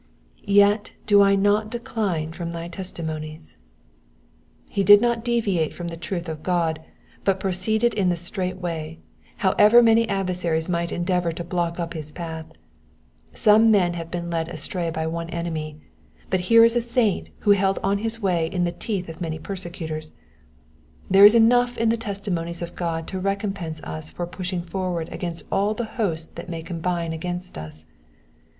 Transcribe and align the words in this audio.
ret 0.49 0.93
do 1.05 1.21
I 1.21 1.35
not 1.35 1.69
decline 1.69 2.31
from 2.33 2.53
thy 2.53 2.67
testimonies.'*'' 2.69 3.55
He 4.67 4.83
did 4.83 4.99
not 4.99 5.23
deviate 5.23 5.75
from 5.75 5.89
the 5.89 5.95
truth 5.95 6.27
of 6.27 6.41
God, 6.41 6.79
but 7.23 7.39
pro 7.39 7.51
ceeded 7.51 7.93
in 7.93 8.09
the 8.09 8.17
straight 8.17 8.57
way, 8.57 8.97
however 9.45 9.83
many 9.83 10.09
adversaries 10.09 10.67
might 10.67 10.91
endeavour 10.91 11.31
to 11.33 11.43
block 11.43 11.79
up 11.79 11.93
his 11.93 12.11
path. 12.11 12.47
Some 13.33 13.69
men 13.69 13.93
have 13.93 14.09
been 14.09 14.31
led 14.31 14.49
astray 14.49 14.89
by 14.89 15.05
one 15.05 15.29
enemy, 15.29 15.79
but 16.31 16.39
here 16.49 16.63
IS 16.63 16.75
a 16.75 16.81
saint 16.81 17.29
who 17.41 17.51
held 17.51 17.77
on 17.83 17.99
his 17.99 18.19
way 18.19 18.47
in 18.47 18.63
the 18.63 18.71
teeth 18.71 19.07
of 19.07 19.21
many 19.21 19.37
persecutors: 19.37 20.13
There 21.11 21.25
is 21.25 21.35
enough 21.35 21.77
in 21.77 21.89
the 21.89 21.95
testimonies 21.95 22.63
of 22.63 22.75
God 22.75 23.05
to 23.09 23.19
recompense 23.19 23.83
us 23.83 24.09
for 24.09 24.25
pushing 24.25 24.63
forward 24.63 25.09
against 25.11 25.45
all 25.51 25.75
the 25.75 25.85
hosts 26.01 26.29
that 26.29 26.49
may 26.49 26.63
combine 26.63 27.13
against 27.13 27.55
us. 27.55 27.85